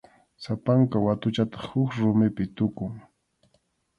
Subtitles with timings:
[0.43, 2.93] Sapanka watuchataq huk rumipi tukun.